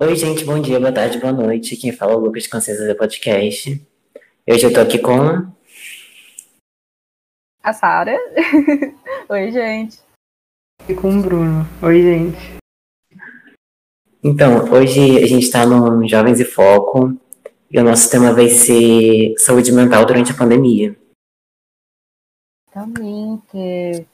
[0.00, 1.76] Oi, gente, bom dia, boa tarde, boa noite.
[1.76, 3.84] Quem fala é o Lucas Conceição do Podcast.
[4.48, 5.50] Hoje eu tô aqui com.
[7.60, 8.16] A Sara.
[9.28, 9.98] Oi, gente.
[10.88, 11.66] E com o Bruno.
[11.82, 12.38] Oi, gente.
[14.22, 17.18] Então, hoje a gente tá no Jovens e Foco
[17.68, 20.96] e o nosso tema vai ser saúde mental durante a pandemia.
[22.70, 24.06] Exatamente.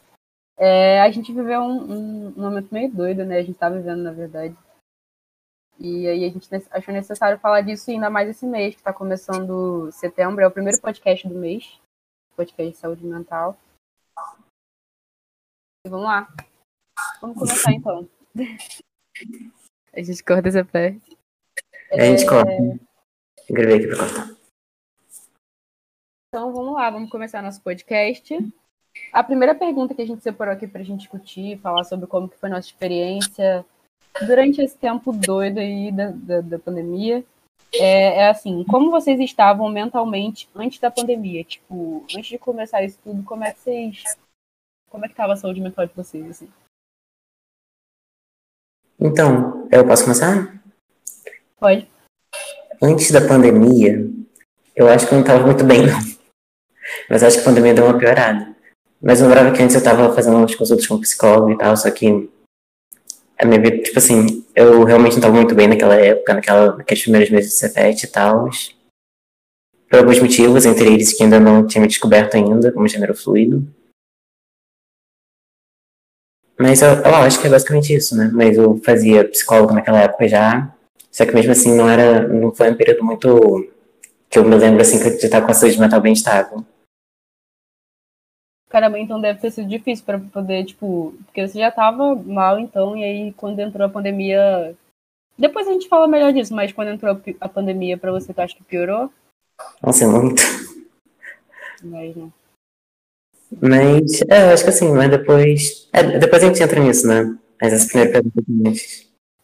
[0.56, 3.40] É, a gente viveu um, um, um momento meio doido, né?
[3.40, 4.56] A gente tá vivendo, na verdade.
[5.78, 9.90] E aí a gente achou necessário falar disso ainda mais esse mês, que está começando
[9.90, 11.80] setembro, é o primeiro podcast do mês,
[12.36, 13.56] podcast de saúde mental.
[15.84, 16.32] E vamos lá.
[17.20, 18.08] Vamos começar então.
[19.92, 21.18] A gente corta essa parte.
[21.90, 22.02] É...
[22.02, 22.50] A gente corta.
[23.50, 24.36] Gravei aqui pra cortar.
[26.28, 28.36] Então vamos lá, vamos começar nosso podcast.
[29.12, 32.28] A primeira pergunta que a gente separou aqui para a gente discutir, falar sobre como
[32.28, 33.66] que foi nossa experiência
[34.22, 37.24] durante esse tempo doido aí da, da, da pandemia,
[37.72, 41.42] é, é, assim, como vocês estavam mentalmente antes da pandemia?
[41.42, 44.02] Tipo, antes de começar isso tudo, como é que vocês.
[44.88, 46.48] Como é que tava a saúde mental de vocês, assim?
[49.00, 50.62] Então, eu posso começar?
[51.58, 51.88] Pode.
[52.80, 54.08] Antes da pandemia,
[54.76, 55.98] eu acho que eu não tava muito bem, não.
[57.10, 58.54] Mas acho que a pandemia deu uma piorada.
[59.02, 61.90] Mas eu lembrava que antes eu tava fazendo umas consultas com psicólogo e tal, só
[61.90, 62.30] que
[63.38, 67.02] a minha vida, tipo assim, eu realmente não estava muito bem naquela época, naquela, naqueles
[67.02, 68.48] primeiros meses de Cefete e tal.
[69.88, 73.66] Por alguns motivos, entre eles que ainda não tinha me descoberto ainda como gênero fluido.
[76.58, 78.30] Mas eu, eu acho que é basicamente isso, né?
[78.32, 80.72] Mas eu fazia psicólogo naquela época já.
[81.10, 82.26] Só que mesmo assim não era.
[82.28, 83.68] não foi um período muito.
[84.30, 86.64] que eu me lembro assim que eu já estava com a saúde mental bem estável.
[88.74, 92.96] Caramba, então deve ter sido difícil para poder, tipo, porque você já tava mal, então,
[92.96, 94.74] e aí quando entrou a pandemia.
[95.38, 98.56] Depois a gente fala melhor disso, mas quando entrou a pandemia para você, tu acha
[98.56, 99.12] que piorou?
[99.80, 100.42] Nossa, muito.
[101.84, 102.32] Mas não.
[103.62, 105.88] Mas, é, acho que assim, mas depois.
[105.92, 107.38] É, depois a gente entra nisso, né?
[107.62, 108.70] Mas essa primeira pergunta.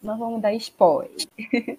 [0.03, 1.15] Nós vamos dar spoiler.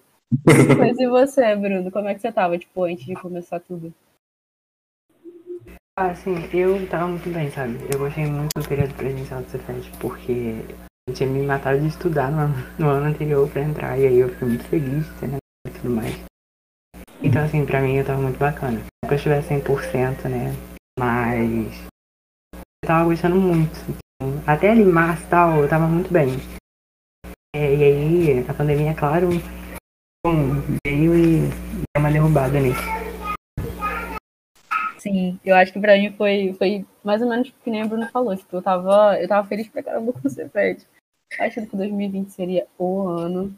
[0.78, 1.90] mas e você, Bruno?
[1.90, 3.92] Como é que você tava, tipo, antes de começar tudo?
[5.94, 7.78] Ah, sim, eu tava muito bem, sabe?
[7.92, 10.64] Eu gostei muito do período presencial do Cefet, porque
[11.06, 12.48] eu tinha me matado de estudar no,
[12.78, 15.36] no, ano anterior pra entrar, e aí eu fiquei muito feliz, né,
[15.66, 16.18] e tudo mais.
[17.22, 18.78] Então, assim, pra mim eu tava muito bacana.
[18.78, 20.56] Não que eu estivesse 100%, né,
[20.98, 21.84] mas
[22.54, 23.78] eu tava gostando muito.
[23.90, 26.28] Então, até ali março e tal, eu tava muito bem.
[27.54, 29.28] É, e aí, a pandemia, claro,
[30.24, 30.54] bom,
[30.86, 33.01] veio e deu uma derrubada nisso.
[35.02, 38.06] Sim, eu acho que pra mim foi, foi mais ou menos que nem o Bruno
[38.06, 38.36] falou.
[38.36, 40.86] Tipo, eu tava, eu tava feliz pra caramba com o Ceped.
[41.40, 43.52] Achando que 2020 seria o ano.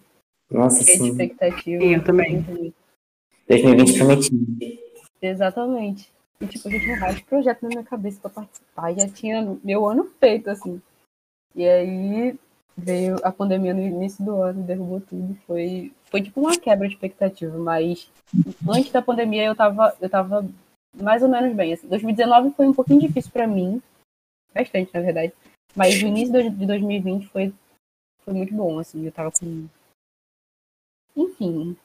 [0.51, 1.11] Nossa, sim.
[1.11, 1.83] expectativa.
[1.83, 2.73] Sim, eu também.
[3.47, 4.57] 2020 prometido.
[5.21, 6.11] Exatamente.
[6.41, 8.93] E, tipo, já tinha vários projetos na minha cabeça pra participar.
[8.93, 10.81] E já tinha meu ano feito, assim.
[11.55, 12.39] E aí
[12.75, 15.37] veio a pandemia no início do ano, derrubou tudo.
[15.47, 17.59] Foi, foi tipo uma quebra de expectativa.
[17.59, 18.11] Mas
[18.67, 20.49] antes da pandemia eu tava, eu tava
[20.95, 21.73] mais ou menos bem.
[21.73, 21.89] Assim.
[21.89, 23.83] 2019 foi um pouquinho difícil para mim,
[24.53, 25.33] bastante, na verdade.
[25.75, 27.53] Mas o início de 2020 foi,
[28.21, 29.05] foi muito bom, assim.
[29.05, 29.69] Eu tava com.
[31.17, 31.77] Enfim,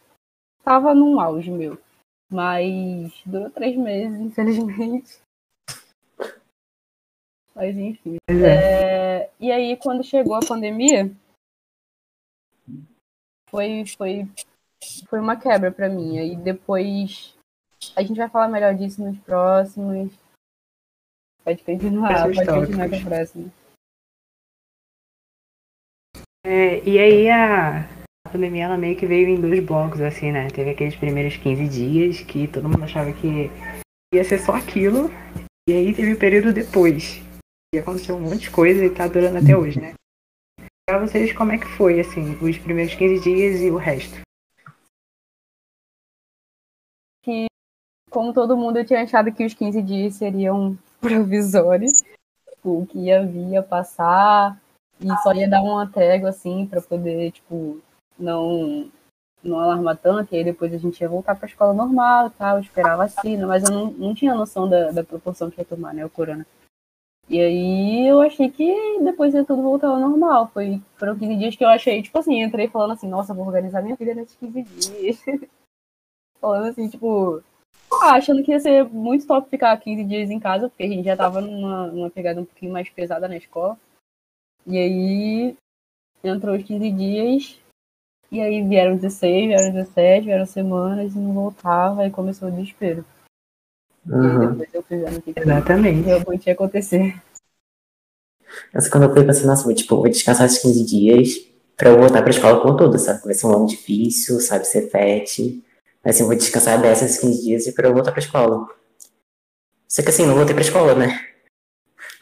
[0.64, 1.78] tava num auge meu.
[2.32, 5.20] Mas durou três meses, infelizmente.
[7.56, 8.18] Mas enfim.
[8.28, 11.12] Pois É, e aí, quando chegou a pandemia,
[13.50, 14.28] foi, foi,
[15.08, 16.20] foi uma quebra para mim.
[16.20, 17.36] Aí depois
[17.96, 20.12] a gente vai falar melhor disso nos próximos.
[21.44, 23.52] Pode continuar, pode continuar com a próxima.
[26.46, 27.82] É, e aí a,
[28.26, 30.48] a pandemia ela meio que veio em dois blocos, assim, né?
[30.50, 33.50] Teve aqueles primeiros 15 dias que todo mundo achava que
[34.14, 35.10] ia ser só aquilo.
[35.68, 37.22] E aí teve o período depois.
[37.74, 39.94] E aconteceu um monte de coisa e tá durando até hoje, né?
[40.88, 44.20] Pra vocês, como é que foi, assim, os primeiros 15 dias e o resto?
[48.10, 52.04] Como todo mundo, eu tinha achado que os 15 dias seriam provisórios.
[52.50, 54.60] Tipo, que ia vir, ia passar.
[55.00, 57.80] E só ia dar uma trégua, assim, pra poder, tipo,
[58.18, 58.92] não,
[59.44, 60.34] não alarmar tanto.
[60.34, 63.48] E aí depois a gente ia voltar pra escola normal e tal, esperar a vacina.
[63.48, 66.46] Mas eu não, não tinha noção da, da proporção que ia tomar, né, o corona.
[67.30, 70.50] E aí eu achei que depois ia tudo voltar ao normal.
[70.52, 73.84] Foi, foram 15 dias que eu achei, tipo assim, entrei falando assim, nossa, vou organizar
[73.84, 75.24] minha vida nesses 15 dias.
[76.42, 77.44] falando assim, tipo,
[77.92, 81.06] ah, achando que ia ser muito top ficar 15 dias em casa, porque a gente
[81.06, 83.78] já tava numa, numa pegada um pouquinho mais pesada na escola.
[84.66, 85.58] E aí
[86.24, 87.60] entrou os 15 dias.
[88.32, 93.04] E aí vieram 16, vieram 17, vieram semanas e não voltava, e começou o desespero.
[94.06, 94.52] E Uhum.
[94.52, 95.32] depois eu fui vendo o que,
[96.04, 97.20] realmente ia acontecer.
[98.74, 101.38] Mas quando eu fui pensando, nossa, vou, tipo, vou descansar esses 15 dias
[101.76, 103.24] pra eu voltar pra escola com tudo, sabe?
[103.24, 104.66] Vai ser um ano difícil, sabe?
[104.66, 105.64] Ser FET.
[106.04, 108.68] Mas assim, eu vou descansar dessas 15 dias e pra eu voltar pra escola.
[109.88, 111.28] Só que assim, não voltei pra escola, né?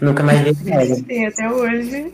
[0.02, 0.98] Nunca mais vi férias.
[1.00, 2.14] Sim, até hoje.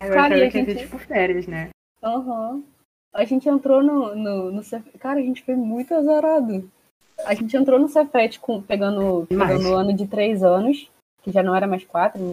[0.00, 1.70] Eu Cara, e a gente- tipo férias, né?
[2.02, 2.62] Aham.
[3.14, 6.70] A gente entrou no, no, no Cef- Cara, a gente foi muito azarado.
[7.24, 10.90] A gente entrou no Cefet com, pegando, pegando o ano de três anos,
[11.22, 12.32] que já não era mais quatro, né?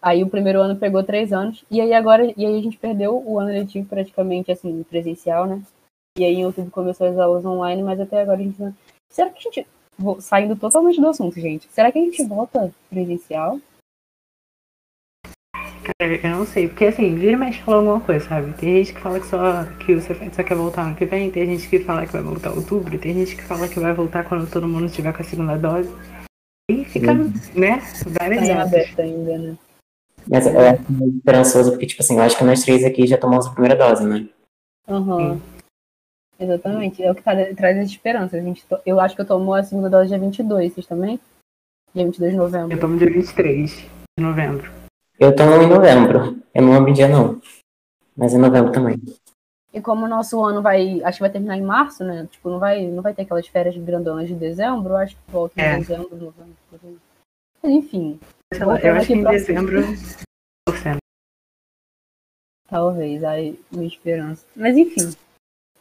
[0.00, 1.62] Aí o primeiro ano pegou três anos.
[1.70, 5.62] E aí agora, e aí a gente perdeu o ano letivo praticamente assim, presencial, né?
[6.16, 8.72] E aí em outubro começou as aulas online, mas até agora a gente não.
[9.10, 9.66] Será que a gente.
[9.98, 11.66] vou- Saindo totalmente do assunto, gente.
[11.72, 13.58] Será que a gente volta presencial?
[15.98, 18.52] Cara, eu não sei, porque assim, vira e mexe fala alguma coisa, sabe?
[18.54, 21.30] Tem gente que fala que só que o Cefet só quer voltar ano que vem,
[21.32, 23.92] tem gente que fala que vai voltar em outubro, tem gente que fala que vai
[23.92, 25.90] voltar quando todo mundo estiver com a segunda dose.
[26.70, 27.32] E fica, Uhum.
[27.54, 27.80] né?
[27.80, 29.58] Tá Várias aberto ainda, né?
[30.30, 33.18] Mas eu acho muito esperançoso porque, tipo assim, eu acho que nós três aqui já
[33.18, 34.28] tomamos a primeira dose, né?
[34.88, 35.40] Aham.
[36.38, 37.02] Exatamente.
[37.02, 38.40] É o que tá, traz as esperanças.
[38.40, 41.18] A gente to- Eu acho que eu tomo a segunda dose dia 22, vocês também?
[41.94, 42.72] Dia 22 de novembro.
[42.76, 43.70] Eu tomo dia 23
[44.18, 44.70] de novembro.
[45.18, 46.42] Eu tomo em novembro.
[46.52, 47.40] Eu não amo dia, não.
[48.16, 48.96] Mas em novembro também.
[49.72, 51.02] E como o nosso ano vai.
[51.02, 52.28] Acho que vai terminar em março, né?
[52.30, 54.90] Tipo, não vai, não vai ter aquelas férias grandonas de dezembro.
[54.92, 55.78] Eu acho que volta em É.
[55.78, 56.54] dezembro, novembro.
[56.70, 56.96] por aí.
[57.62, 58.20] Mas enfim,
[58.52, 59.82] Voltando eu acho que em dezembro.
[62.68, 63.24] talvez.
[63.24, 64.44] Aí, minha esperança.
[64.54, 65.12] Mas enfim.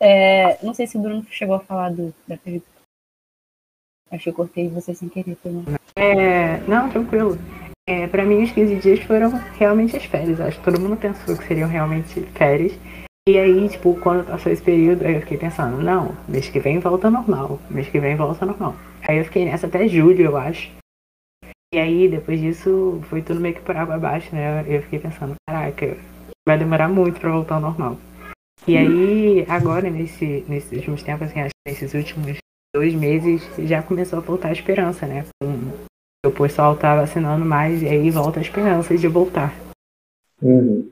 [0.05, 2.65] É, não sei se o Bruno chegou a falar do, da pergunta.
[4.11, 5.53] Acho que eu cortei você sem querer, foi.
[5.95, 7.37] É, não, tranquilo.
[7.87, 10.41] É, pra mim, os 15 dias foram realmente as férias.
[10.41, 12.77] Acho que todo mundo pensou que seriam realmente férias.
[13.29, 16.79] E aí, tipo, quando passou esse período, aí eu fiquei pensando, não, mês que vem
[16.79, 17.57] volta normal.
[17.69, 18.75] Mês que vem volta normal.
[19.07, 20.69] Aí eu fiquei nessa até julho, eu acho.
[21.73, 24.65] E aí, depois disso, foi tudo meio que por água abaixo, né?
[24.67, 25.97] Eu fiquei pensando, caraca,
[26.45, 27.97] vai demorar muito pra voltar ao normal.
[28.67, 32.37] E aí, agora, nesse, nesses últimos tempos, assim, acho que nesses últimos
[32.73, 35.25] dois meses, já começou a voltar a esperança, né?
[35.41, 35.93] Com-
[36.25, 39.53] o pessoal tá vacinando mais e aí volta a esperança de voltar.
[40.41, 40.89] Uhum.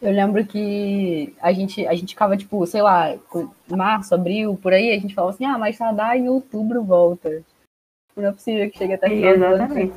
[0.00, 3.18] Eu lembro que a gente, a gente ficava, tipo, sei lá,
[3.68, 7.42] março, abril, por aí, a gente falava assim, ah, mas Sadá em outubro volta.
[8.16, 9.44] Não é possível que chegue até final ano.
[9.44, 9.94] Exatamente.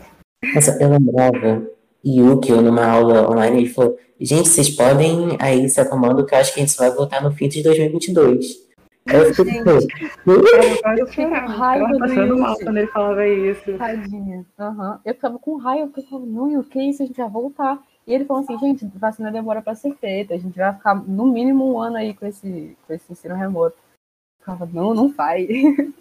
[0.56, 1.72] Nossa, eu lembrava,
[2.06, 6.54] Yukio, numa aula online, ele falou: Gente, vocês podem aí se acalmando que eu acho
[6.54, 8.70] que a gente só vai voltar no fim de 2022.
[9.08, 13.78] Aí eu Eu Eu com chorava, raiva passando mal quando ele falava isso.
[13.78, 14.46] Tadinha.
[14.60, 15.00] Aham.
[15.06, 17.02] Eu ficava com raiva, porque eu falava, não, e o que é isso?
[17.02, 17.82] A gente vai voltar.
[18.06, 20.34] E ele falou assim, gente, vacina demora pra ser feita.
[20.34, 23.78] A gente vai ficar no mínimo um ano aí com esse, com esse ensino remoto.
[23.78, 25.10] Eu ficava, não, não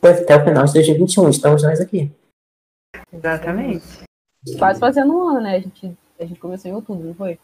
[0.00, 2.11] foi até o final de 2021, estamos nós aqui.
[3.12, 4.07] Exatamente.
[4.58, 5.56] Quase fazendo um ano, né?
[5.56, 7.38] A gente, a gente começou em outubro, não foi?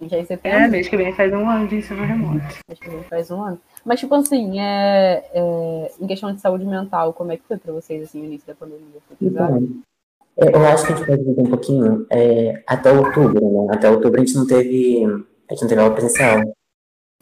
[0.00, 2.44] A gente é em É, mês que vem faz um ano de ensino remoto.
[2.68, 3.60] Acho que gente faz um ano.
[3.84, 7.72] Mas, tipo assim, é, é, em questão de saúde mental, como é que foi pra
[7.72, 9.00] vocês, assim, o início da pandemia?
[9.20, 9.68] Então,
[10.36, 13.74] é, eu acho que a gente pode um pouquinho é, até outubro, né?
[13.74, 15.04] Até outubro a gente não teve.
[15.48, 16.40] A gente não teve aula presencial.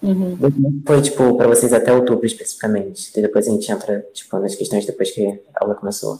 [0.02, 0.38] Uhum.
[0.86, 3.12] Foi, tipo, pra vocês até outubro especificamente.
[3.14, 6.18] E depois a gente entra, tipo, nas questões depois que a aula começou.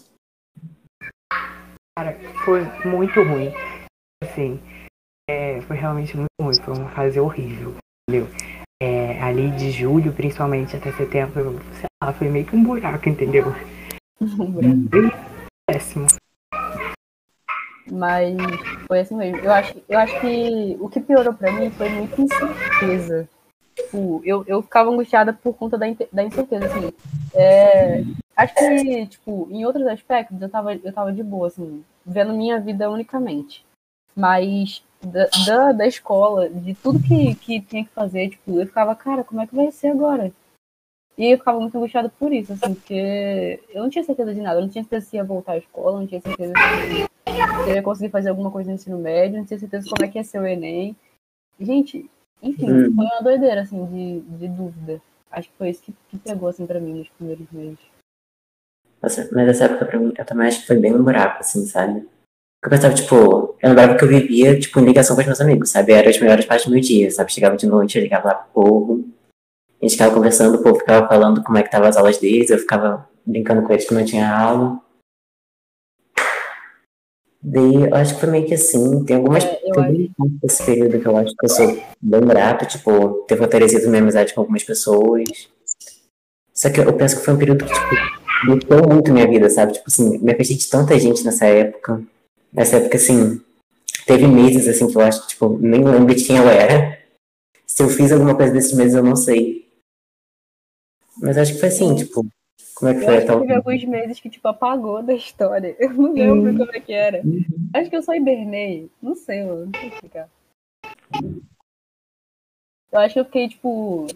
[2.01, 2.17] Cara,
[2.47, 3.53] foi muito ruim.
[4.25, 4.59] Assim,
[5.29, 6.55] é, foi realmente muito ruim.
[6.65, 7.75] Foi uma fase horrível,
[8.09, 8.27] entendeu?
[8.83, 13.45] É, ali de julho, principalmente, até setembro, sei lá, foi meio que um buraco, entendeu?
[15.69, 16.07] Péssimo.
[17.93, 18.35] Mas
[18.87, 19.37] foi assim mesmo.
[19.37, 23.29] Eu acho, eu acho que o que piorou pra mim foi muita incerteza.
[23.77, 26.93] Tipo, eu, eu ficava angustiada por conta da, da incerteza, assim.
[27.35, 28.03] É,
[28.43, 32.61] acho que, tipo, em outros aspectos eu tava, eu tava de boa, assim, vendo minha
[32.61, 33.65] vida unicamente.
[34.15, 38.95] Mas da, da, da escola, de tudo que, que tinha que fazer, tipo, eu ficava,
[38.95, 40.33] cara, como é que vai ser agora?
[41.17, 44.59] E eu ficava muito angustiada por isso, assim, porque eu não tinha certeza de nada,
[44.59, 47.11] eu não tinha certeza se ia voltar à escola, não tinha certeza se
[47.65, 50.09] se eu ia conseguir fazer alguma coisa no ensino médio, não tinha certeza como é
[50.09, 50.97] que ia ser o Enem.
[51.59, 52.11] Gente,
[52.43, 52.95] enfim, Hum.
[52.95, 55.01] foi uma doideira, assim, de, de dúvida.
[55.31, 57.79] Acho que foi isso que, que pegou, assim, pra mim nos primeiros meses.
[59.03, 61.65] Nossa, mas essa época pra mim, eu também acho que foi bem um buraco, assim,
[61.67, 62.01] sabe?
[62.61, 65.41] Porque eu pensava, tipo, eu lembrava que eu vivia, tipo, em ligação com os meus
[65.41, 65.93] amigos, sabe?
[65.93, 67.33] Era as melhores partes do meu dia, sabe?
[67.33, 69.09] Chegava de noite, eu ligava lá pro povo,
[69.81, 72.51] a gente ficava conversando, o povo ficava falando como é que tava as aulas deles,
[72.51, 74.79] eu ficava brincando com eles que não tinha aula.
[77.43, 79.03] Daí, eu acho que foi meio que assim.
[79.07, 82.67] Tem algumas É, tem alguns desse período que eu acho que eu sou bem grato,
[82.67, 85.49] tipo, ter fortalecido minha amizade com algumas pessoas.
[86.53, 89.73] Só que eu penso que foi um período que, tipo, mudou muito minha vida, sabe?
[89.73, 92.03] Tipo assim, me afastei de tanta gente nessa época.
[92.53, 93.41] Nessa época, assim,
[94.07, 96.99] teve meses, assim, que eu acho que, tipo, nem lembro de quem eu era.
[97.67, 99.69] Se eu fiz alguma coisa desses meses, eu não sei.
[101.19, 102.27] Mas acho que foi assim, tipo,
[102.75, 105.15] como é que Eu foi acho até que teve alguns meses que, tipo, apagou da
[105.15, 105.77] história.
[105.79, 107.23] Eu não lembro como é que era.
[107.75, 108.91] Acho que eu só hibernei.
[109.03, 109.67] Não sei, mano.
[109.67, 110.29] Não sei explicar.
[112.91, 114.07] Eu acho que eu fiquei, tipo.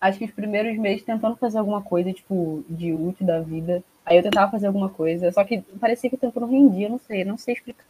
[0.00, 3.82] Acho que os primeiros meses tentando fazer alguma coisa, tipo, de útil da vida.
[4.04, 5.32] Aí eu tentava fazer alguma coisa.
[5.32, 7.84] Só que parecia que o tempo não rendia, não sei, não sei explicar.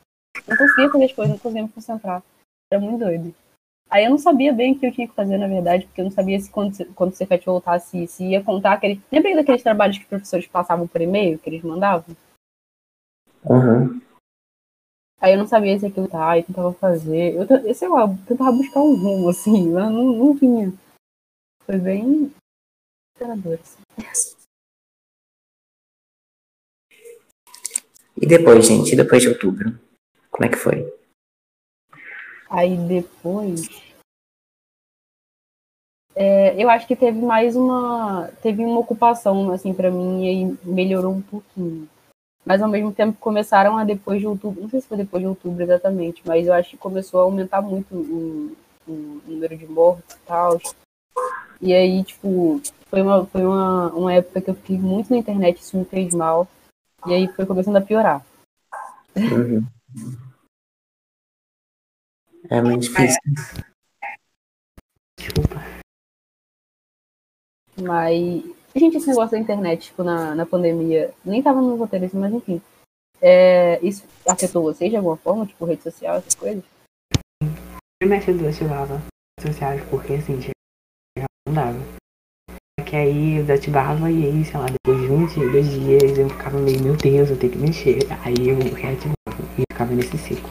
[0.46, 2.22] Não conseguia fazer as coisas, não conseguia me concentrar.
[2.70, 3.34] Era muito doido.
[3.88, 6.04] Aí eu não sabia bem o que eu tinha que fazer, na verdade, porque eu
[6.04, 9.00] não sabia se quando, quando o Cefet voltasse, se ia contar aquele.
[9.12, 12.16] Lembra daqueles trabalhos que os professores passavam por e-mail, que eles mandavam?
[13.44, 14.00] Uhum.
[15.20, 17.34] Aí eu não sabia se aquilo tá, eu tentava fazer.
[17.34, 20.72] Eu, sei lá, eu tentava buscar um rumo, assim, mas não, não vinha.
[21.66, 22.32] Foi bem
[24.08, 24.36] assim.
[28.16, 29.78] E depois, gente, e depois de outubro?
[30.30, 30.94] Como é que foi?
[32.48, 33.68] Aí depois.
[36.14, 38.28] é, eu acho que teve mais uma.
[38.40, 41.88] Teve uma ocupação, assim, pra mim, e aí melhorou um pouquinho.
[42.44, 44.62] Mas ao mesmo tempo começaram a depois de outubro.
[44.62, 47.60] Não sei se foi depois de outubro exatamente, mas eu acho que começou a aumentar
[47.60, 48.56] muito o,
[48.86, 50.60] o número de mortes e tal.
[51.60, 55.60] E aí, tipo, foi uma, foi uma, uma época que eu fiquei muito na internet,
[55.60, 56.48] isso me fez mal.
[57.06, 58.24] E aí foi começando a piorar.
[59.16, 59.64] Uhum.
[62.50, 63.20] É muito difícil.
[65.18, 65.56] Desculpa.
[67.80, 68.42] Mas,
[68.74, 72.60] gente, esse negócio da internet, tipo, na, na pandemia, nem tava no roteiro mas enfim.
[73.20, 76.64] É, isso afetou vocês de alguma forma, tipo, rede social, essas coisas?
[77.98, 78.96] Primeiro eu desativava
[79.40, 80.38] redes sociais porque assim,
[81.46, 81.78] não dava.
[82.78, 86.28] Só que aí eu desativava e aí, sei lá, depois de 20, dois dias eu
[86.28, 87.98] ficava meio, meu Deus, eu tenho que mexer.
[88.24, 89.14] Aí eu reativava
[89.58, 90.48] e ficava nesse ciclo.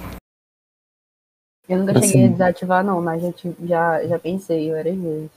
[1.68, 2.08] Eu nunca Assim.
[2.08, 3.30] cheguei a desativar, não, mas já,
[3.64, 5.32] já, já pensei várias vezes.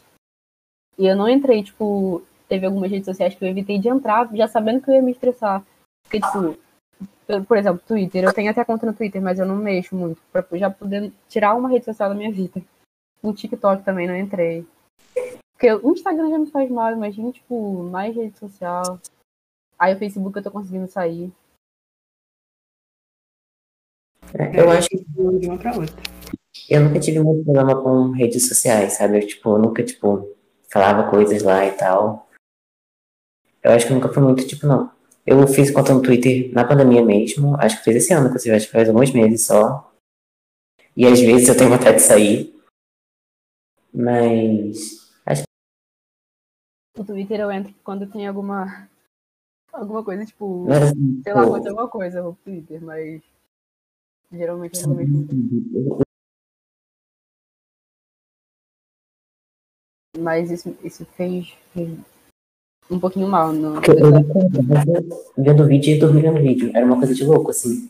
[0.99, 4.47] E eu não entrei, tipo, teve algumas redes sociais que eu evitei de entrar, já
[4.47, 5.65] sabendo que eu ia me estressar.
[6.05, 6.59] Porque, tipo,
[7.29, 10.21] eu- por exemplo, Twitter, eu tenho até conta no Twitter, mas eu não mexo muito,
[10.33, 12.61] pra já poder tirar uma rede social da minha vida.
[13.23, 14.67] No TikTok também não entrei.
[15.59, 19.01] Porque o Instagram já me faz mal, imagina, tipo, mais rede social.
[19.77, 21.33] Aí o Facebook eu tô conseguindo sair.
[24.39, 25.97] É, eu acho que de uma pra outra.
[26.71, 29.19] eu nunca tive muito problema com redes sociais, sabe?
[29.19, 30.33] Eu, tipo, eu nunca, tipo,
[30.71, 32.31] falava coisas lá e tal.
[33.61, 34.93] Eu acho que nunca foi muito, tipo, não.
[35.27, 37.57] Eu fiz conta no Twitter na pandemia mesmo.
[37.57, 39.93] Acho que fiz esse ano, inclusive, acho que faz alguns meses só.
[40.97, 42.55] E às vezes eu tenho vontade de sair.
[43.93, 45.08] Mas.
[46.99, 48.89] No Twitter eu entro quando tem alguma.
[49.73, 50.67] Alguma coisa, tipo.
[51.23, 53.23] Sei lá, aconteceu alguma coisa, pro Twitter, mas.
[54.33, 56.03] Geralmente eu não mexo.
[60.19, 61.97] Mas isso, isso fez, fez
[62.91, 63.53] um pouquinho mal.
[63.53, 63.77] No...
[63.77, 66.73] Eu eu vendo vídeo e dormia no vídeo.
[66.75, 67.89] Era uma coisa de louco, assim.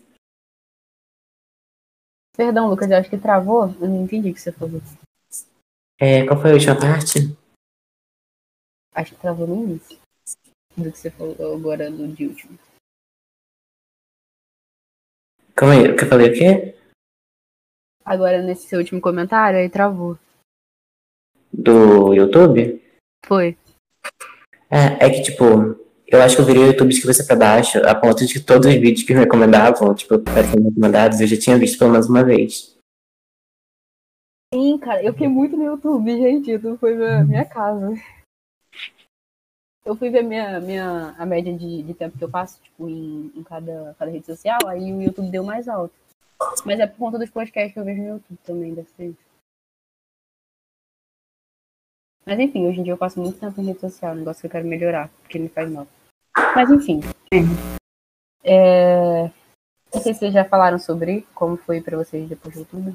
[2.37, 3.75] Perdão, Lucas, eu acho que travou.
[3.81, 4.83] Eu não entendi o que você falou.
[5.99, 7.37] É, qual foi a última parte?
[8.99, 9.97] Acho que travou no início.
[10.77, 12.59] Do que você falou agora no de último.
[15.55, 16.75] Calma aí, que eu falei o quê?
[18.05, 20.19] Agora, nesse seu último comentário, aí travou.
[21.53, 22.83] Do YouTube?
[23.25, 23.57] Foi.
[24.69, 25.45] É, é que, tipo,
[26.05, 28.41] eu acho que eu virei o YouTube de cabeça pra baixo, a ponto de que
[28.41, 32.09] todos os vídeos que me recomendavam, tipo, apareciam recomendados, eu já tinha visto pelo menos
[32.09, 32.77] uma vez.
[34.53, 36.51] Sim, cara, eu fiquei muito no YouTube, gente.
[36.51, 37.95] YouTube foi minha, minha casa.
[39.89, 43.33] Eu fui ver minha, minha, a média de, de tempo que eu passo, tipo, em,
[43.35, 45.95] em cada, cada rede social, aí o YouTube deu mais alto.
[46.67, 49.17] Mas é por conta dos podcasts que eu vejo no YouTube também, deve ser.
[52.27, 54.47] Mas enfim, hoje em dia eu passo muito tempo em rede social, um negócio que
[54.47, 55.87] eu quero melhorar, porque me faz mal.
[56.55, 57.01] Mas enfim.
[58.45, 59.23] É...
[59.95, 62.95] Não sei se vocês já falaram sobre como foi pra vocês depois de outubro.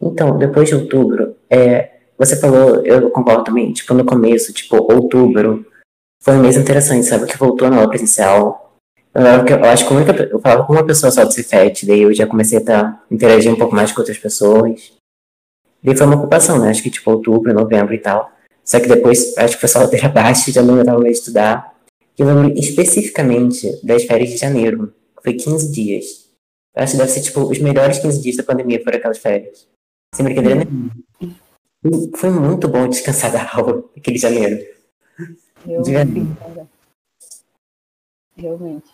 [0.00, 5.66] Então, depois de outubro, é, você falou, eu concordo também, tipo, no começo, tipo, outubro,
[6.22, 7.26] foi um mês interessante, sabe?
[7.26, 8.78] Que voltou na aula presencial.
[9.12, 12.14] Eu, eu acho que única, eu falava com uma pessoa só do Cifete, daí eu
[12.14, 14.92] já comecei a tá, interagir um pouco mais com outras pessoas.
[15.82, 16.70] Daí foi uma ocupação, né?
[16.70, 18.30] Acho que tipo outubro, novembro e tal.
[18.64, 21.74] Só que depois, acho que foi só ladeira abaixo, já não estava mais estudar.
[22.16, 24.94] E eu lembro especificamente das férias de janeiro.
[25.22, 26.04] Foi 15 dias.
[26.74, 29.66] Eu acho que deve ser, tipo, os melhores 15 dias da pandemia foram aquelas férias.
[30.14, 30.92] Sem brincadeira nenhuma.
[32.16, 34.56] Foi muito bom descansar da aula aquele janeiro.
[35.66, 35.92] Eu, De.
[38.36, 38.90] Realmente.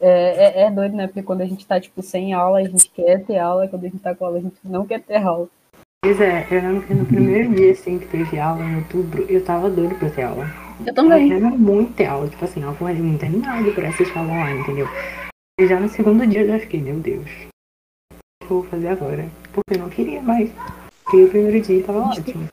[0.00, 1.06] É, é, é doido, né?
[1.06, 3.64] Porque quando a gente tá, tipo, sem aula, a gente quer ter aula.
[3.64, 5.48] e Quando a gente tá com aula, a gente não quer ter aula.
[6.02, 9.44] Pois é, eu lembro que no primeiro dia assim que teve aula em outubro, eu
[9.44, 10.44] tava doido pra ter aula.
[10.80, 11.28] Eu Eu também.
[11.28, 14.86] quero muito ter aula, tipo assim, eu fui muito animado por assistir aula online, entendeu?
[15.58, 18.88] E já no segundo dia eu já fiquei, meu Deus, o que eu vou fazer
[18.88, 19.28] agora?
[19.52, 20.52] Porque eu não queria mais.
[21.08, 22.50] Porque o primeiro dia tava ótimo.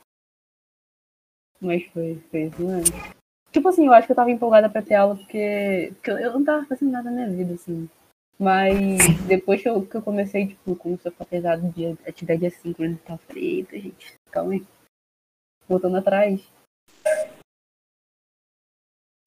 [1.60, 2.96] Mas foi, foi isso mesmo.
[3.52, 6.46] Tipo assim, eu acho que eu tava empolgada pra ter aula porque, porque eu não
[6.46, 7.90] tava fazendo nada na minha vida, assim.
[8.40, 8.98] Mas
[9.28, 12.98] depois que eu, que eu comecei, tipo, começou a ficar pesado de atividade assíncrona e
[12.98, 14.66] tal, eu falei, eita, gente, calma aí.
[15.68, 16.50] Voltando atrás.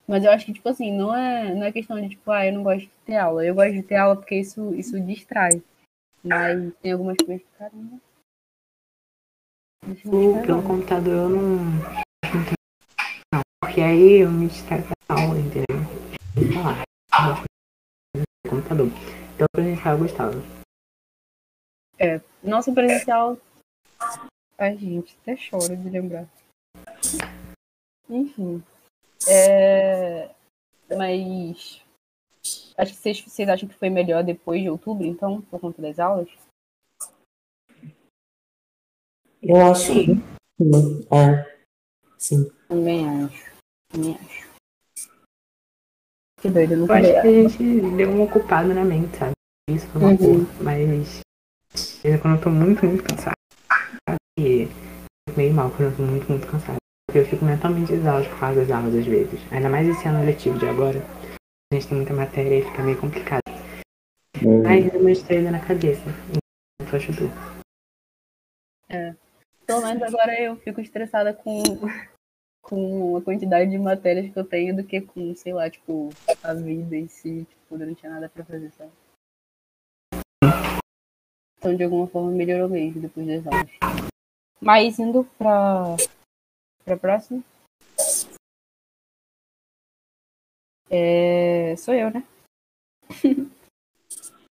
[0.06, 2.54] Mas eu acho que, tipo assim, não é, não é questão de, tipo, ah, eu
[2.54, 3.44] não gosto de ter aula.
[3.44, 5.62] Eu gosto de ter aula porque isso, isso distrai.
[6.25, 8.08] Mas tem algumas coisas que, caramba.
[9.87, 10.62] Me pelo distrair.
[10.62, 11.56] computador eu não.
[13.32, 15.78] não porque aí eu me distraio da aula, entendeu?
[16.35, 17.44] Sei lá,
[18.49, 18.88] computador.
[19.35, 20.58] Então presencial eu gostava.
[22.42, 23.37] Nossa, presencial.
[24.56, 26.26] Ai, gente, até choro de lembrar.
[28.08, 28.62] Enfim.
[29.28, 30.30] É...
[30.97, 31.82] Mas.
[32.76, 35.99] Acho que vocês, vocês acham que foi melhor depois de outubro, então, por conta das
[35.99, 36.28] aulas?
[39.42, 40.04] Eu acho que.
[40.04, 41.07] sim.
[41.12, 41.59] É.
[42.18, 42.50] Sim.
[42.68, 43.45] Também acho.
[43.92, 44.49] Também acho.
[46.40, 49.33] Que doido, eu não Eu acho que a gente deu uma ocupada na mente, sabe?
[49.71, 50.16] Isso foi uma Uhum.
[50.16, 50.62] boa.
[50.62, 51.21] Mas
[52.23, 53.35] quando eu tô muito, muito cansado.
[54.09, 54.18] sabe?
[54.38, 54.68] E eu
[55.28, 56.76] fico meio mal quando eu tô muito, muito cansado.
[57.07, 59.40] Porque eu fico mentalmente exausto por causa das aulas às vezes.
[59.52, 61.00] Ainda mais esse ano letivo de agora.
[61.73, 63.42] A gente tem muita matéria e fica meio complicado.
[64.42, 64.62] Hum.
[64.62, 66.02] Mas deu uma estrela na cabeça.
[66.80, 67.28] Então ajudou.
[69.68, 71.62] Pelo menos agora eu fico estressada com,
[72.64, 76.09] com a quantidade de matérias que eu tenho do que com, sei lá, tipo,
[76.42, 78.90] a vida em si, tipo, eu não tinha nada pra fazer, sabe?
[81.59, 83.70] Então, de alguma forma, melhorou mesmo depois das aulas.
[84.59, 85.96] Mas indo pra,
[86.83, 87.44] pra próxima.
[90.88, 92.24] É, sou eu, né?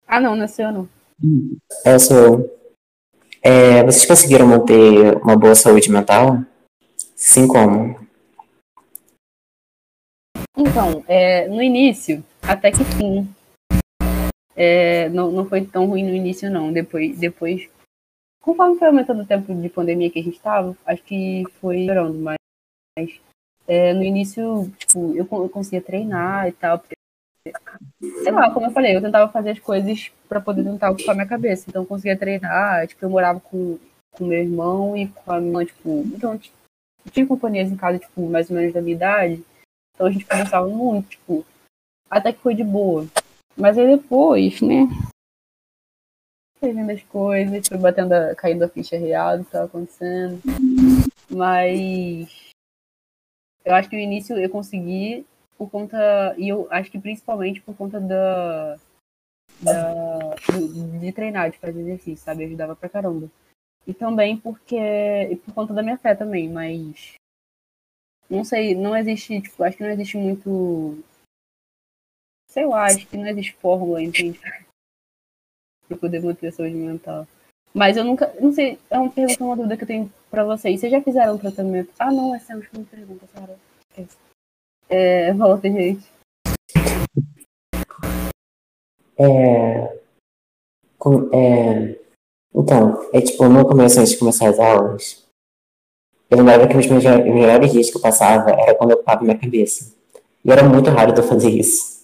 [0.09, 0.89] ah, não, não sou eu, não.
[1.87, 2.64] É, sou eu.
[3.47, 6.39] É, vocês conseguiram manter uma boa saúde mental?
[7.15, 7.95] Sim, como?
[10.57, 13.29] Então, é, no início, até que sim.
[14.57, 16.73] É, não, não foi tão ruim no início, não.
[16.73, 17.69] Depois, depois,
[18.41, 22.19] conforme foi aumentando o tempo de pandemia que a gente estava, acho que foi melhorando,
[22.19, 22.37] mas
[23.69, 26.79] é, no início, tipo, eu, eu conseguia treinar e tal.
[26.79, 26.95] porque,
[28.01, 31.27] sei lá, como eu falei, eu tentava fazer as coisas para poder tentar ocupar minha
[31.27, 31.67] cabeça.
[31.69, 33.79] Então, eu conseguia treinar, tipo, eu morava com
[34.15, 36.41] com meu irmão e com a minha irmã, tipo, então,
[37.11, 39.45] tinha companhias em casa, tipo, mais ou menos da minha idade.
[39.95, 41.45] Então a gente conversava muito, tipo,
[42.09, 43.07] até que foi de boa.
[43.57, 44.87] Mas aí depois, né?
[46.59, 50.41] Foi vendo as coisas, foi batendo, a, caindo a ficha real do que estava acontecendo.
[51.31, 52.51] Mas
[53.65, 55.27] eu acho que no início eu consegui
[55.59, 56.35] por conta.
[56.39, 58.77] E eu acho que principalmente por conta da.
[59.61, 62.45] da do- de treinar, de fazer exercício, sabe?
[62.45, 63.31] Ajudava pra caramba.
[63.87, 64.77] E também porque.
[64.77, 67.15] E por conta da minha fé também, mas
[68.31, 70.99] não sei, não existe, tipo, acho que não existe muito.
[72.49, 74.41] Sei lá, acho que não existe fórmula, entende?
[75.87, 77.27] pra poder manter a saúde mental.
[77.75, 80.81] Mas eu nunca, não sei, é uma pergunta, uma dúvida que eu tenho pra vocês.
[80.81, 81.93] Vocês já fizeram tratamento?
[81.99, 83.59] Ah, não, essa é a última pergunta, Sara.
[84.89, 86.05] É, volta, gente.
[89.19, 89.99] É,
[90.99, 91.97] com- é,
[92.55, 95.25] então, é tipo, no começo, antes de começar as aulas,
[96.31, 99.39] eu lembrava que os meus melhores dias que eu passava era quando eu ocupava minha
[99.39, 99.93] cabeça.
[100.45, 101.95] E era muito raro de eu fazer isso.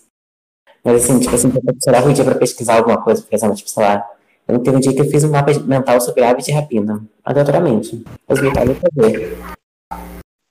[0.84, 3.68] Mas assim, tipo assim, eu tirava um dia pra pesquisar alguma coisa, por exemplo, tipo,
[3.68, 4.08] sei lá,
[4.48, 7.04] eu não teve um dia que eu fiz um mapa mental sobre aves de rapina,
[7.24, 8.02] aleatoriamente.
[8.26, 9.38] Mas me eu fazer.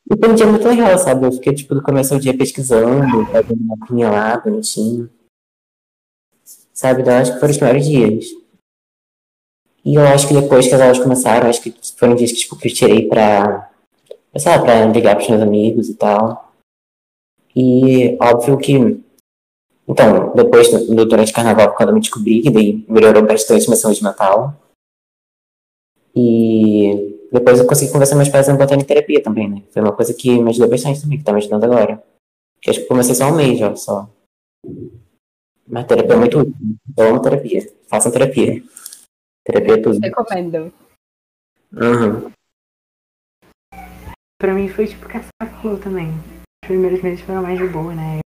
[0.09, 1.27] E um dia muito legal, sabe?
[1.27, 5.09] Eu fiquei, tipo, do começo ao dia pesquisando, fazendo uma mapinha lá, bonitinho.
[6.73, 7.01] Sabe?
[7.01, 8.25] Então, acho que foram os melhores dias.
[9.85, 12.57] E eu acho que depois que as aulas começaram, acho que foram dias que, tipo,
[12.57, 13.71] que eu tirei pra,
[14.35, 16.53] sei lá, pra ligar pros meus amigos e tal.
[17.55, 18.73] E óbvio que,
[19.87, 23.77] então, depois, no- durante o carnaval, quando eu me descobri, que daí melhorou bastante minha
[23.77, 24.55] saúde mental.
[26.15, 29.63] E depois eu consegui conversar com meus pais botando em terapia também, né?
[29.71, 32.03] Foi uma coisa que me ajudou bastante também, que tá me ajudando agora.
[32.61, 34.09] Que acho que eu comecei só um mês já, só.
[35.67, 36.55] Mas terapia é muito útil.
[36.97, 37.71] Eu amo terapia.
[37.87, 38.63] Façam terapia.
[39.45, 39.99] Terapia é tudo.
[39.99, 40.73] Recomendo.
[41.71, 42.31] Uhum.
[44.39, 45.29] Pra mim foi tipo caçar
[45.83, 46.09] também.
[46.63, 48.19] Os primeiros meses foram mais de boa, né?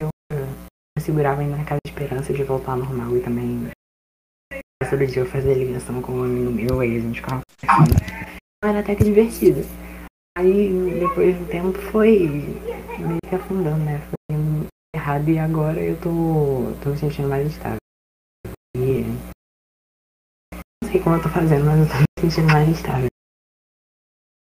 [0.00, 3.70] Eu, eu segurava ainda naquela esperança de voltar ao normal e também
[4.90, 8.00] todo dia eu fazia ligação com um amigo meu, aí a gente ficava conversando.
[8.64, 9.60] Era até que divertido.
[10.36, 12.28] Aí depois do tempo foi
[12.98, 14.00] meio que afundando, né?
[14.00, 14.38] Foi
[14.94, 17.78] errado e agora eu tô, tô me sentindo mais estável.
[18.76, 19.04] E
[20.82, 23.08] não sei como eu tô fazendo, mas eu tô me sentindo mais estável.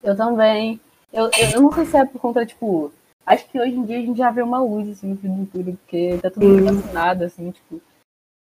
[0.03, 0.81] Eu também.
[1.13, 2.93] Eu, eu, eu não sei se é por conta, tipo.
[3.25, 5.47] Acho que hoje em dia a gente já vê uma luz assim, no fim do
[5.47, 7.81] tudo, porque tá tudo vacinado, assim, tipo.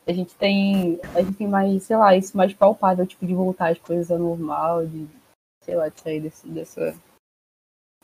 [0.07, 0.99] A gente tem.
[1.13, 4.17] A gente tem mais, sei lá, isso mais palpável, tipo, de voltar as coisas ao
[4.17, 5.07] normal, de,
[5.61, 6.95] sei lá, de sair desse, dessa,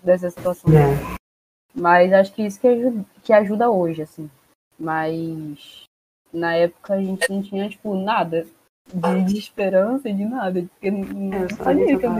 [0.03, 0.69] dessa situação.
[0.71, 1.17] É.
[1.73, 4.29] Mas acho que isso que ajuda, que ajuda hoje, assim.
[4.77, 5.85] Mas
[6.31, 8.45] na época a gente não tinha, tipo, nada
[8.93, 10.61] de, de esperança e de nada.
[10.61, 12.11] Porque não, É, sabia que eu.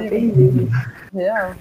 [1.12, 1.56] Real.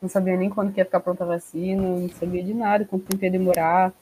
[0.00, 3.06] Não sabia nem quando que ia ficar pronta a vacina, não sabia de nada, quanto
[3.06, 3.92] tempo ia demorar,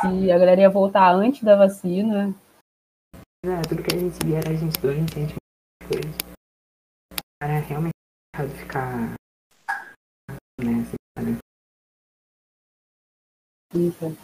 [0.00, 2.34] se a galera ia voltar antes da vacina.
[3.44, 6.16] É, tudo que a gente via era a gente dois, entende muitas coisas.
[7.42, 7.92] Era realmente
[8.34, 9.14] errado ficar.
[10.30, 10.86] Assim,
[11.18, 11.38] né?
[13.74, 14.16] Isso.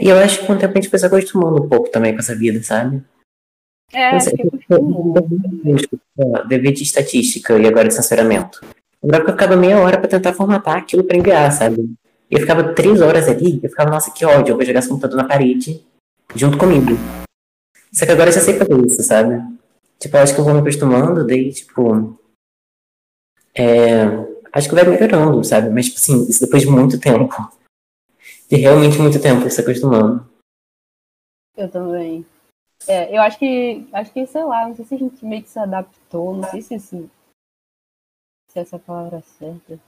[0.00, 2.12] E eu acho que com o tempo a gente foi se acostumando um pouco também
[2.12, 3.04] com essa vida, sabe?
[3.92, 4.34] É, Não sei.
[6.48, 8.60] Dever de estatística e agora de censuramento.
[9.02, 11.94] Lembrava que eu ficava meia hora pra tentar formatar aquilo pra enviar, sabe?
[12.30, 15.16] Eu ficava três horas ali, eu ficava, nossa, que ódio, eu vou jogar esse computador
[15.16, 15.86] na parede
[16.34, 16.92] junto comigo.
[17.92, 19.40] Só que agora eu já sei fazer isso, sabe?
[19.98, 22.18] Tipo, acho que eu vou me acostumando, daí, tipo.
[23.54, 24.04] É,
[24.52, 25.70] acho que vai melhorando, sabe?
[25.70, 27.34] Mas, tipo assim, isso depois de muito tempo.
[28.50, 30.28] De realmente muito tempo se acostumando.
[31.56, 32.26] Eu também.
[32.86, 35.48] É, eu acho que, acho que, sei lá, não sei se a gente meio que
[35.48, 37.10] se adaptou, não sei se, se,
[38.50, 39.80] se essa é palavra certa.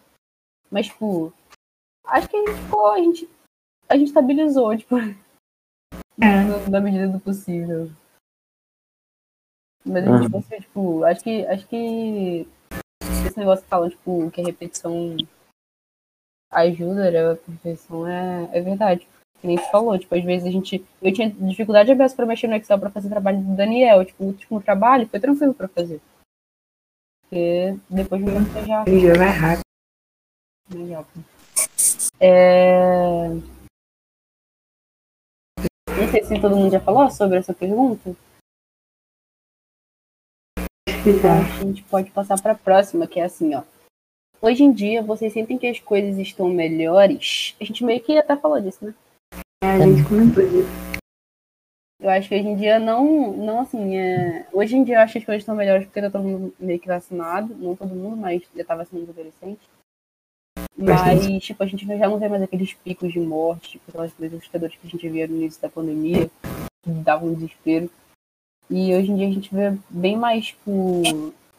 [0.70, 1.34] Mas, tipo,
[2.06, 3.30] acho que a gente ficou, a gente,
[3.88, 4.96] a gente estabilizou, tipo,
[6.16, 7.90] na, na medida do possível.
[9.84, 12.48] Mas a gente conseguiu, tipo, acho que, acho que
[13.26, 15.16] esse negócio que falam, tipo, que a repetição
[16.50, 19.06] ajuda, né, a perfeição é, é verdade.
[19.40, 20.84] Que nem você falou, tipo, às vezes a gente.
[21.02, 24.04] Eu tinha dificuldade às vezes pra mexer no Excel pra fazer trabalho do Daniel.
[24.04, 26.00] Tipo, o último trabalho foi tranquilo pra fazer.
[27.20, 28.82] Porque depois de muito já.
[28.88, 29.60] Em dia vai rápido.
[30.72, 31.06] Legal.
[32.20, 33.28] É...
[35.88, 38.14] Não sei se todo mundo já falou sobre essa pergunta.
[41.08, 43.62] Então, a gente pode passar para a próxima, que é assim, ó.
[44.40, 47.54] Hoje em dia, vocês sentem que as coisas estão melhores?
[47.60, 48.94] A gente meio que até falou disso, né?
[49.62, 50.68] É, a gente comentou disso.
[52.00, 54.46] Eu acho que hoje em dia não, não assim, é...
[54.52, 56.78] hoje em dia eu acho que as coisas estão melhores porque tá todo mundo meio
[56.78, 59.66] que vacinado, não todo mundo, mas já tá vacinando os adolescentes.
[60.76, 64.38] Mas, tipo, a gente já não vê mais aqueles picos de morte, tipo, aquelas coisas
[64.38, 66.30] assustadoras que a gente via no início da pandemia,
[66.82, 67.90] que davam um desespero.
[68.68, 71.02] E hoje em dia a gente vê bem mais, tipo,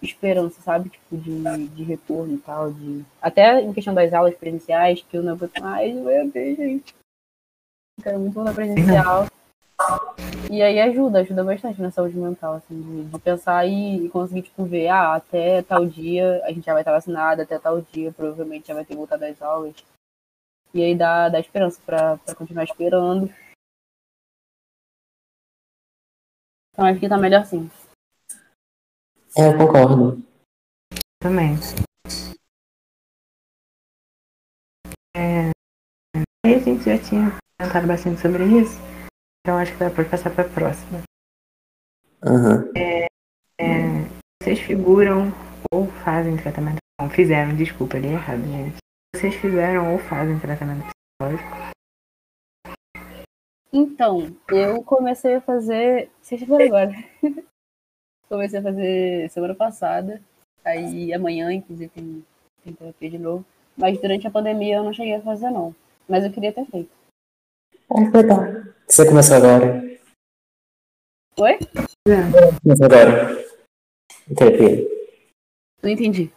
[0.01, 0.89] esperança, sabe?
[0.89, 2.71] Tipo, de, de retorno e tal.
[2.71, 3.03] De...
[3.21, 6.95] Até em questão das aulas presenciais, que eu não vou mais, meu Deus, gente.
[7.97, 9.27] Eu quero muito voltar presencial.
[10.49, 14.43] E aí ajuda, ajuda bastante na saúde mental, assim, de, de pensar e, e conseguir,
[14.43, 18.13] tipo, ver, ah, até tal dia a gente já vai estar vacinado, até tal dia
[18.13, 19.75] provavelmente já vai ter voltado às aulas.
[20.73, 23.29] E aí dá, dá esperança pra, pra continuar esperando.
[26.71, 27.69] Então acho que tá melhor sim.
[29.37, 30.23] É, eu concordo.
[31.19, 31.55] Também.
[35.15, 35.49] É...
[36.45, 38.86] Aí a gente já tinha comentado bastante sobre isso.
[39.47, 41.03] Então acho que dá pra passar pra próxima.
[42.21, 42.69] Aham.
[42.75, 43.07] É,
[44.43, 45.31] vocês figuram
[45.71, 46.79] ou fazem tratamento.
[46.99, 48.75] Não, fizeram, desculpa, li errado, gente.
[49.15, 51.57] Vocês fizeram ou fazem tratamento psicológico?
[53.71, 56.11] Então, eu comecei a fazer.
[56.21, 56.91] Sexta-feira agora.
[58.27, 60.21] comecei a fazer semana passada.
[60.65, 62.25] Aí amanhã, inclusive, tem,
[62.65, 63.45] tem terapia de novo.
[63.77, 65.73] Mas durante a pandemia eu não cheguei a fazer, não.
[66.05, 66.96] Mas eu queria ter feito.
[67.89, 68.39] Legal.
[68.85, 69.81] Você começou agora.
[71.39, 71.59] Oi?
[72.61, 73.45] Começou agora.
[74.35, 74.87] Terapia.
[75.81, 76.31] Não entendi.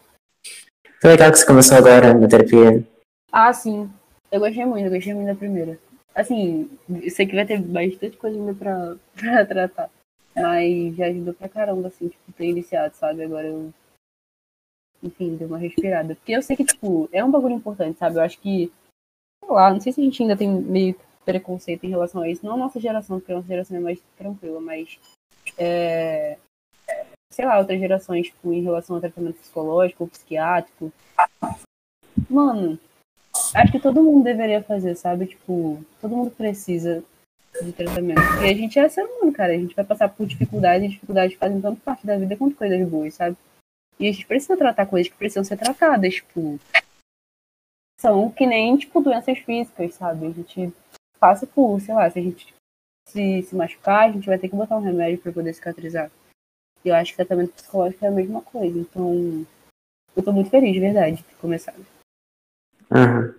[1.01, 2.87] Foi legal que você começou agora na terapia.
[3.33, 3.91] Ah, sim.
[4.31, 5.79] Eu gostei muito, eu gostei muito da primeira.
[6.15, 9.91] Assim, eu sei que vai ter bastante coisa ainda pra, pra tratar.
[10.37, 13.25] Mas já ajudou pra caramba, assim, tipo, ter iniciado, sabe?
[13.25, 13.73] Agora eu.
[15.03, 16.15] Enfim, dei uma respirada.
[16.15, 18.17] Porque eu sei que, tipo, é um bagulho importante, sabe?
[18.17, 18.73] Eu acho que.
[19.49, 22.45] lá, não sei se a gente ainda tem meio preconceito em relação a isso.
[22.45, 24.99] Não a nossa geração, porque a nossa geração é mais tranquila, mas
[25.59, 26.39] é,
[27.31, 30.93] sei lá, outras gerações, tipo, em relação ao tratamento psicológico psiquiátrico.
[32.29, 32.79] Mano,
[33.55, 35.27] acho que todo mundo deveria fazer, sabe?
[35.27, 37.05] Tipo, todo mundo precisa
[37.63, 38.21] de tratamento.
[38.43, 39.53] E a gente é ser humano, cara.
[39.53, 42.89] A gente vai passar por dificuldades e dificuldades fazem tanto parte da vida quanto coisas
[42.89, 43.37] boas, sabe?
[43.99, 46.59] E a gente precisa tratar coisas que precisam ser tratadas, tipo.
[48.01, 50.27] São que nem, tipo, doenças físicas, sabe?
[50.27, 50.73] A gente
[51.21, 52.55] passa por, sei lá, se a gente
[53.07, 56.11] se, se machucar, a gente vai ter que botar um remédio para poder cicatrizar.
[56.85, 58.79] E eu acho que tratamento psicológico é a mesma coisa.
[58.79, 59.47] Então,
[60.17, 61.85] eu tô muito feliz, de verdade, de ter começado.
[62.91, 63.39] Aham.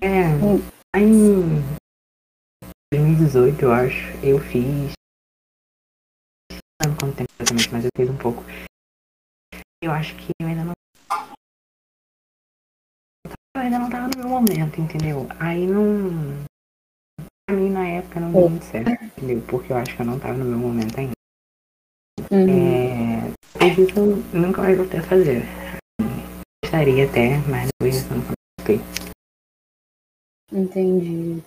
[0.00, 1.62] É, em
[2.92, 4.92] 2018, eu acho, eu fiz.
[6.50, 8.42] Não lembro quanto tempo exatamente, mas eu fiz um pouco.
[9.82, 10.64] Eu acho que eu ainda
[13.66, 15.26] ainda não tava no meu momento, entendeu?
[15.38, 16.44] Aí não.
[17.46, 19.42] Pra mim na época não deu muito certo, entendeu?
[19.48, 21.12] Porque eu acho que eu não tava no meu momento ainda.
[22.30, 22.48] Uhum.
[22.48, 23.32] É.
[23.60, 25.42] Mas isso eu nunca mais voltei a fazer.
[26.64, 28.24] Gostaria até, mas depois eu não
[28.58, 28.80] gostei.
[30.52, 31.42] Entendi.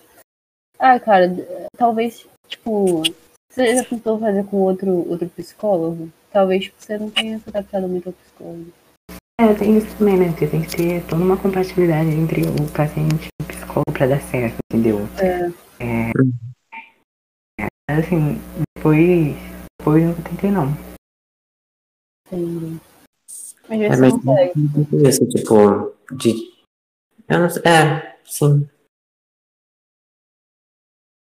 [0.78, 1.28] Ah, cara,
[1.76, 3.02] talvez, tipo,
[3.50, 6.10] você já tentou fazer com outro, outro psicólogo?
[6.30, 8.72] Talvez tipo, você não tenha se adaptado muito ao psicólogo.
[9.40, 10.28] É, tem isso também, né?
[10.28, 14.20] Porque tem que ter toda uma compatibilidade entre o paciente e o psicólogo pra dar
[14.20, 14.98] certo, entendeu?
[15.80, 16.12] É,
[17.88, 18.38] Mas, Assim,
[18.76, 19.34] depois,
[19.80, 20.76] depois eu não tentei não.
[22.26, 22.78] entendi.
[23.64, 25.08] Às É, mas você consegue.
[25.08, 26.34] isso, tipo, de.
[27.26, 27.62] Eu não sei.
[27.64, 28.68] É, sim.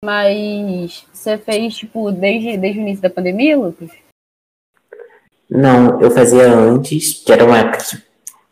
[0.03, 4.02] Mas você fez, tipo, desde, desde o início da pandemia, Lucas?
[5.49, 7.79] Não, eu fazia antes, que era uma época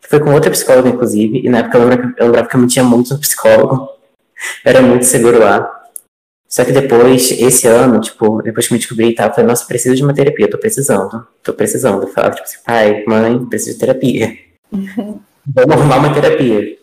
[0.00, 2.60] que foi com outra psicóloga, inclusive, e na época eu lembrava, eu lembrava que eu
[2.60, 3.88] mentia muito psicólogo.
[4.64, 5.80] Eu era muito seguro lá.
[6.48, 9.48] Só que depois, esse ano, tipo, depois que eu me descobri e tal, eu falei,
[9.48, 12.02] nossa, preciso de uma terapia, tô precisando, tô precisando.
[12.02, 14.36] Eu falava, tipo assim, pai, mãe, preciso de terapia.
[15.46, 16.78] Vamos arrumar uma terapia.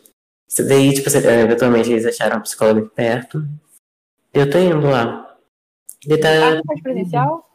[0.47, 3.45] Isso daí, tipo, assim, eventualmente eles acharam um psicólogo aqui perto.
[4.33, 5.37] Eu tô indo lá.
[6.03, 6.51] Ele Ah, tá.
[6.55, 7.49] você faz presencial?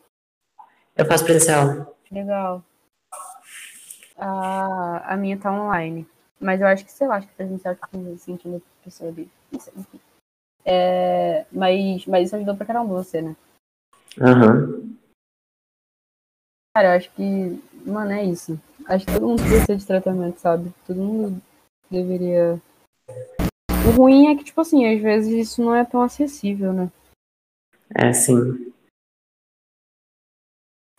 [0.96, 1.93] Eu faço presencial.
[2.14, 2.64] Legal.
[4.16, 6.06] A, a minha tá online.
[6.40, 9.28] Mas eu acho que, sei lá, acho que presencial, tipo, sentindo a pessoa ali.
[9.50, 10.00] Não sei, enfim.
[10.64, 13.36] É, mas, mas isso ajudou pra caramba você, né?
[14.20, 14.94] Aham.
[16.76, 17.22] Cara, eu acho que,
[17.84, 18.60] mano, é isso.
[18.86, 20.72] Acho que todo mundo precisa de tratamento, sabe?
[20.86, 21.42] Todo mundo
[21.90, 22.60] deveria.
[23.86, 26.90] O ruim é que, tipo assim, às vezes isso não é tão acessível, né?
[27.94, 28.73] É, sim.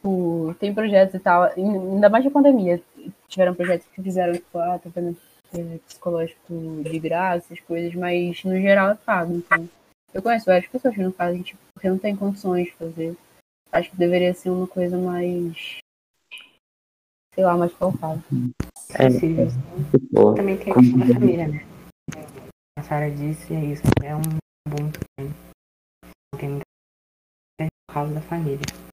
[0.06, 2.80] Tipo, tem projetos e tal, ainda mais na pandemia.
[3.28, 5.20] Tiveram projetos que fizeram, tipo, ah, tratamento
[5.52, 9.34] eh, psicológico de graça, essas coisas, mas no geral é pago.
[9.34, 9.68] Então,
[10.14, 13.18] eu conheço várias pessoas que não fazem, tipo, porque não tem condições de fazer.
[13.72, 15.80] Acho que deveria ser uma coisa mais.
[17.34, 18.22] sei lá, mais palpável.
[18.94, 19.48] É, Sim.
[19.90, 21.66] tipo, Também tem a questão da família, né?
[22.78, 24.22] A Sara disse, é isso, é um
[24.70, 25.34] bom também.
[26.38, 26.66] Tem muita
[27.88, 28.85] por causa da família.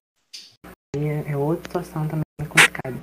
[0.95, 2.95] É é outra situação também complicada.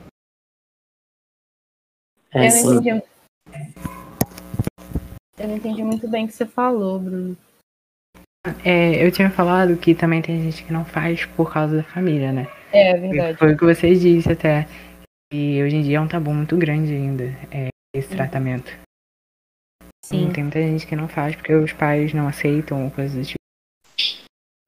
[2.33, 2.67] é, eu, sim.
[2.67, 3.05] não entendi...
[5.39, 7.37] eu não entendi muito bem o que você falou, Bruno.
[8.65, 12.33] É, eu tinha falado que também tem gente que não faz por causa da família,
[12.33, 12.47] né?
[12.73, 13.39] É verdade.
[13.39, 14.67] Foi o que você disse até.
[15.33, 18.71] E hoje em dia é um tabu muito grande ainda, é, esse tratamento.
[20.05, 23.25] Sim, Tem muita gente que não faz porque os pais não aceitam ou coisas do
[23.25, 23.39] tipo.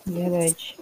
[0.06, 0.76] verdade.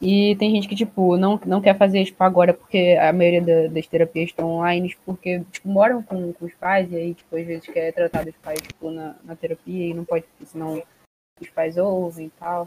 [0.00, 3.68] E tem gente que, tipo, não, não quer fazer, tipo, agora, porque a maioria da-
[3.68, 7.46] das terapias estão online, porque, tipo, moram com, com os pais, e aí, tipo, às
[7.46, 10.82] vezes quer tratar dos pais, tipo, na, na terapia, e não pode, senão
[11.38, 12.66] os pais ouvem e tal.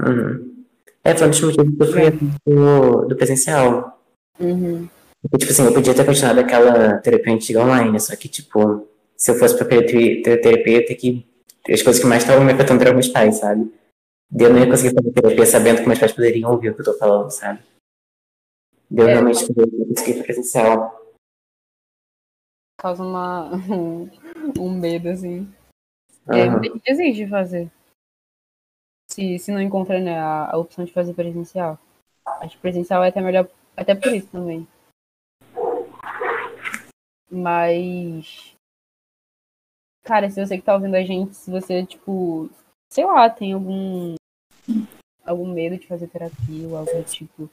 [0.00, 0.64] Uhum.
[1.04, 4.00] É, foi um dos motivos que eu fui do, do presencial.
[4.40, 4.88] Uhum.
[5.22, 9.30] Porque, tipo assim, eu podia ter continuado aquela terapia antiga online, só que, tipo, se
[9.30, 11.24] eu fosse pra ter ter terapia, eu ia ter que.
[11.70, 13.72] As coisas que mais estavam me afetando eram meus pais, sabe?
[14.32, 16.84] Eu não ia conseguir fazer terapia sabendo que meus pais poderiam ouvir o que eu
[16.84, 17.62] tô falando, sabe?
[18.90, 21.14] Deu É, realmente eu consegui ir presencial.
[22.78, 23.50] Causa uma,
[24.58, 25.52] um, medo, assim.
[26.28, 26.50] Aham.
[26.50, 27.70] muita gente desiste de fazer.
[29.10, 31.78] Se, se não encontra né, a, a opção de fazer presencial.
[32.40, 34.66] Acho que presencial é até melhor, até por isso também.
[37.30, 38.54] Mas.
[40.02, 42.50] Cara, se você que tá ouvindo a gente, se você, tipo,
[42.94, 44.14] sei lá, tem algum.
[45.26, 47.50] algum medo de fazer terapia ou algo do tipo.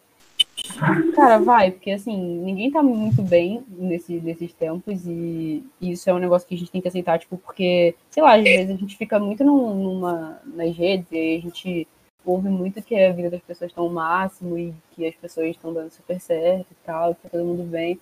[1.15, 6.19] Cara, vai, porque assim, ninguém tá muito bem nesse, nesses tempos e, isso é um
[6.19, 8.97] negócio que a gente tem que aceitar, tipo, porque, sei lá, às vezes a gente
[8.97, 11.87] fica muito num, numa, nas redes e a gente
[12.23, 15.73] ouve muito que a vida das pessoas está ao máximo e que as pessoas estão
[15.73, 17.99] dando super certo e tal, que tá todo mundo bem.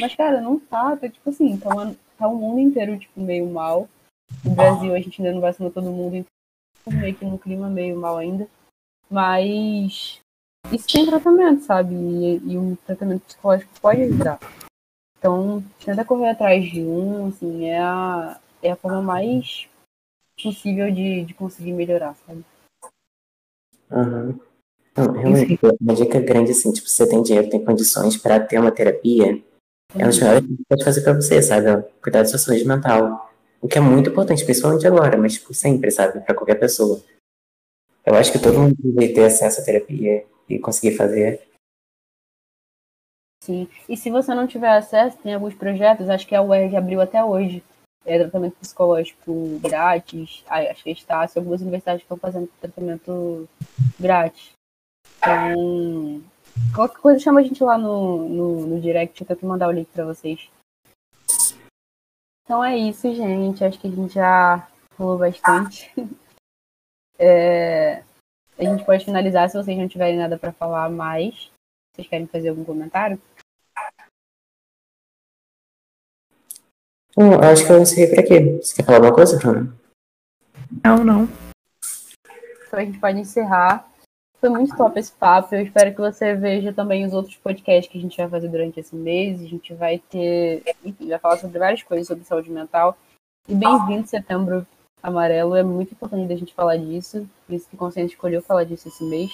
[0.00, 3.46] Mas, cara, não tá, tá tipo assim, tá, uma, tá o mundo inteiro, tipo, meio
[3.46, 3.88] mal.
[4.44, 6.24] No Brasil a gente ainda não vacinou todo mundo,
[6.90, 8.48] meio que num clima meio mal ainda.
[9.10, 10.20] Mas
[10.72, 11.94] isso tem tratamento, sabe?
[11.94, 14.38] E, e um tratamento psicológico pode ajudar.
[15.18, 19.68] Então, tenta correr atrás de um, assim, é a, é a forma mais
[20.42, 22.44] possível de, de conseguir melhorar, sabe?
[23.90, 24.40] Uhum.
[24.96, 28.58] Não, realmente, uma dica grande, assim, tipo, se você tem dinheiro, tem condições para ter
[28.58, 29.42] uma terapia,
[29.94, 31.82] é uma das melhores coisas que pode fazer para você, sabe?
[32.02, 33.31] Cuidar da sua saúde mental.
[33.62, 36.20] O que é muito importante, principalmente agora, mas, tipo, sempre, sabe?
[36.20, 37.00] Para qualquer pessoa.
[38.04, 41.40] Eu acho que todo mundo deve ter acesso à terapia e conseguir fazer.
[43.44, 43.68] Sim.
[43.88, 47.24] E se você não tiver acesso, tem alguns projetos, acho que a UERJ abriu até
[47.24, 47.62] hoje,
[48.04, 53.48] é, tratamento psicológico grátis, acho que a Estácio, algumas universidades estão fazendo tratamento
[53.98, 54.50] grátis.
[55.18, 56.22] Então,
[56.74, 59.88] qualquer coisa chama a gente lá no, no, no direct, eu tento mandar o link
[59.92, 60.50] para vocês.
[62.44, 63.64] Então é isso, gente.
[63.64, 65.90] Acho que a gente já falou bastante.
[67.24, 68.02] É,
[68.58, 71.52] a gente pode finalizar se vocês não tiverem nada para falar mais.
[71.94, 73.20] Vocês querem fazer algum comentário?
[77.16, 78.56] Hum, acho que eu encerrei por aqui.
[78.56, 79.72] Você quer falar alguma coisa, Fran?
[80.82, 81.28] Não, não.
[82.66, 83.91] Então a gente pode encerrar.
[84.42, 85.54] Foi muito top esse papo.
[85.54, 88.80] Eu espero que você veja também os outros podcasts que a gente vai fazer durante
[88.80, 89.40] esse mês.
[89.40, 92.98] A gente vai ter, enfim, vai falar sobre várias coisas sobre saúde mental.
[93.48, 94.66] E bem-vindo setembro
[95.00, 95.54] amarelo.
[95.54, 97.24] É muito importante a gente falar disso.
[97.46, 99.30] Por isso que o Consciente escolheu falar disso esse mês.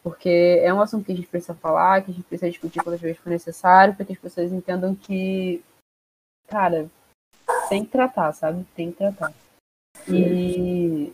[0.00, 3.00] Porque é um assunto que a gente precisa falar, que a gente precisa discutir quantas
[3.00, 5.60] vezes for necessário, para que as pessoas entendam que,
[6.46, 6.88] cara,
[7.68, 8.64] tem que tratar, sabe?
[8.76, 9.34] Tem que tratar.
[10.08, 11.12] E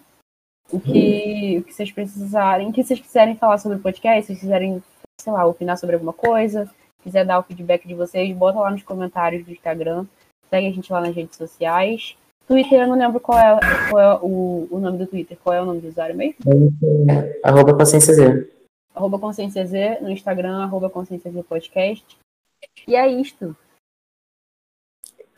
[0.72, 4.26] o que, o que vocês precisarem, o que vocês quiserem falar sobre o podcast, se
[4.28, 4.82] vocês quiserem,
[5.20, 6.68] sei lá, opinar sobre alguma coisa,
[7.02, 10.06] quiser dar o feedback de vocês, bota lá nos comentários do Instagram,
[10.48, 12.16] segue a gente lá nas redes sociais.
[12.46, 15.38] Twitter, eu não lembro qual é, qual é o, o nome do Twitter.
[15.42, 16.36] Qual é o nome do usuário mesmo?
[17.42, 18.50] Arroba Consciência Z.
[18.94, 22.18] Arroba Consciência Z, no Instagram, arroba Consciência Z Podcast.
[22.86, 23.56] E é isto.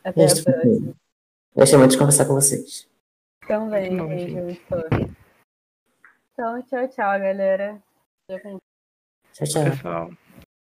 [0.03, 0.49] Até É isso.
[0.49, 0.93] a próxima.
[1.55, 2.87] Gostei muito de conversar com vocês.
[3.47, 4.31] Também, gente.
[4.33, 5.24] muito fofo.
[6.37, 7.81] Então, tchau, tchau, galera.
[8.29, 8.39] Tchau,
[9.45, 9.63] tchau.
[9.63, 10.11] Pessoal.